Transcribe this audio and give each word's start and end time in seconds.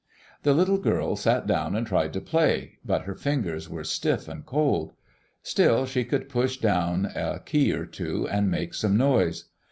The 0.41 0.55
little 0.55 0.79
girl 0.79 1.15
sat 1.15 1.45
down 1.45 1.75
and 1.75 1.85
tried 1.85 2.11
to 2.13 2.21
play; 2.21 2.79
but 2.83 3.03
her 3.03 3.13
fingers 3.13 3.69
were 3.69 3.83
stiff 3.83 4.27
and 4.27 4.43
cold. 4.43 4.93
Still, 5.43 5.85
she 5.85 6.03
could 6.05 6.27
push 6.27 6.57
down 6.57 7.05
a 7.05 7.39
key 7.45 7.71
or 7.71 7.85
two 7.85 8.27
and 8.27 8.49
make 8.49 8.73
some 8.73 8.97
noise. 8.97 9.49